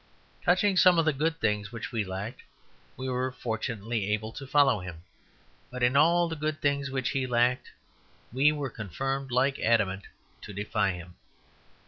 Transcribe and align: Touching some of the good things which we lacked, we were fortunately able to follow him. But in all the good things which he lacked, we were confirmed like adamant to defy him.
Touching 0.43 0.75
some 0.77 0.97
of 0.97 1.05
the 1.05 1.13
good 1.13 1.39
things 1.39 1.71
which 1.71 1.91
we 1.91 2.03
lacked, 2.03 2.41
we 2.97 3.07
were 3.07 3.31
fortunately 3.31 4.11
able 4.11 4.31
to 4.31 4.47
follow 4.47 4.79
him. 4.79 5.03
But 5.69 5.83
in 5.83 5.95
all 5.95 6.27
the 6.27 6.35
good 6.35 6.59
things 6.59 6.89
which 6.89 7.09
he 7.09 7.27
lacked, 7.27 7.69
we 8.33 8.51
were 8.51 8.71
confirmed 8.71 9.29
like 9.29 9.59
adamant 9.59 10.05
to 10.41 10.53
defy 10.53 10.93
him. 10.93 11.17